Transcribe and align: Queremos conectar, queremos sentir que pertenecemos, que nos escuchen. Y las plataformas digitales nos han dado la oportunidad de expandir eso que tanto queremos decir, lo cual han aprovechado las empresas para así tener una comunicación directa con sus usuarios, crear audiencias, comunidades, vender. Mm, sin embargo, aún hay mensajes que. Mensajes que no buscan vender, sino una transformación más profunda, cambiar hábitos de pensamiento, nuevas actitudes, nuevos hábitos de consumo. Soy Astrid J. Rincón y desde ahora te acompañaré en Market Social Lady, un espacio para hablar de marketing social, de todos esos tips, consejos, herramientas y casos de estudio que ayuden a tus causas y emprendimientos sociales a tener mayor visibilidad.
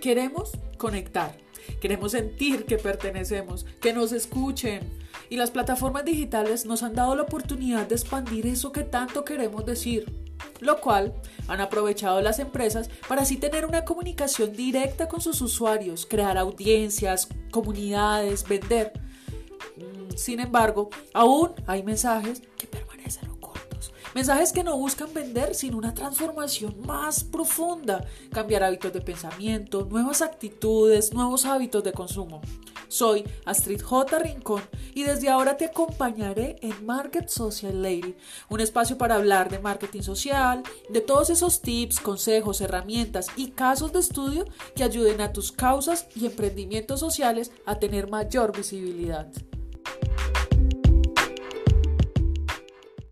Queremos 0.00 0.52
conectar, 0.78 1.36
queremos 1.80 2.12
sentir 2.12 2.64
que 2.64 2.78
pertenecemos, 2.78 3.66
que 3.82 3.92
nos 3.92 4.12
escuchen. 4.12 4.80
Y 5.28 5.36
las 5.36 5.50
plataformas 5.50 6.04
digitales 6.04 6.64
nos 6.64 6.82
han 6.82 6.94
dado 6.94 7.14
la 7.14 7.22
oportunidad 7.22 7.86
de 7.86 7.96
expandir 7.96 8.46
eso 8.46 8.72
que 8.72 8.82
tanto 8.82 9.24
queremos 9.24 9.66
decir, 9.66 10.10
lo 10.60 10.80
cual 10.80 11.12
han 11.48 11.60
aprovechado 11.60 12.20
las 12.22 12.38
empresas 12.38 12.88
para 13.08 13.22
así 13.22 13.36
tener 13.36 13.66
una 13.66 13.84
comunicación 13.84 14.54
directa 14.54 15.06
con 15.06 15.20
sus 15.20 15.40
usuarios, 15.42 16.06
crear 16.06 16.38
audiencias, 16.38 17.28
comunidades, 17.50 18.48
vender. 18.48 18.92
Mm, 19.76 20.16
sin 20.16 20.40
embargo, 20.40 20.88
aún 21.12 21.52
hay 21.66 21.82
mensajes 21.82 22.42
que. 22.56 22.69
Mensajes 24.12 24.52
que 24.52 24.64
no 24.64 24.76
buscan 24.76 25.14
vender, 25.14 25.54
sino 25.54 25.78
una 25.78 25.94
transformación 25.94 26.74
más 26.84 27.22
profunda, 27.22 28.04
cambiar 28.32 28.64
hábitos 28.64 28.92
de 28.92 29.00
pensamiento, 29.00 29.86
nuevas 29.88 30.20
actitudes, 30.20 31.14
nuevos 31.14 31.46
hábitos 31.46 31.84
de 31.84 31.92
consumo. 31.92 32.40
Soy 32.88 33.24
Astrid 33.44 33.80
J. 33.80 34.18
Rincón 34.18 34.62
y 34.94 35.04
desde 35.04 35.28
ahora 35.28 35.56
te 35.56 35.66
acompañaré 35.66 36.56
en 36.60 36.84
Market 36.84 37.28
Social 37.28 37.80
Lady, 37.80 38.16
un 38.48 38.58
espacio 38.58 38.98
para 38.98 39.14
hablar 39.14 39.48
de 39.48 39.60
marketing 39.60 40.02
social, 40.02 40.64
de 40.88 41.00
todos 41.00 41.30
esos 41.30 41.60
tips, 41.60 42.00
consejos, 42.00 42.60
herramientas 42.60 43.28
y 43.36 43.52
casos 43.52 43.92
de 43.92 44.00
estudio 44.00 44.44
que 44.74 44.82
ayuden 44.82 45.20
a 45.20 45.32
tus 45.32 45.52
causas 45.52 46.08
y 46.16 46.26
emprendimientos 46.26 46.98
sociales 46.98 47.52
a 47.64 47.78
tener 47.78 48.10
mayor 48.10 48.56
visibilidad. 48.56 49.30